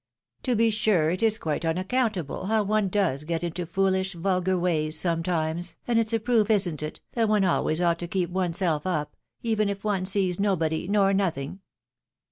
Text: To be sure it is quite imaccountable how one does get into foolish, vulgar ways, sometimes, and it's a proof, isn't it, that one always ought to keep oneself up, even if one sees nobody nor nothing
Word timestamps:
To 0.41 0.55
be 0.55 0.71
sure 0.71 1.11
it 1.11 1.21
is 1.21 1.37
quite 1.37 1.61
imaccountable 1.63 2.47
how 2.47 2.63
one 2.63 2.87
does 2.87 3.23
get 3.23 3.43
into 3.43 3.67
foolish, 3.67 4.15
vulgar 4.15 4.57
ways, 4.57 4.99
sometimes, 4.99 5.75
and 5.87 5.99
it's 5.99 6.11
a 6.11 6.19
proof, 6.19 6.49
isn't 6.49 6.81
it, 6.81 6.99
that 7.11 7.29
one 7.29 7.43
always 7.45 7.81
ought 7.81 7.99
to 7.99 8.07
keep 8.07 8.31
oneself 8.31 8.87
up, 8.87 9.15
even 9.43 9.69
if 9.69 9.83
one 9.83 10.05
sees 10.05 10.39
nobody 10.39 10.87
nor 10.87 11.13
nothing 11.13 11.59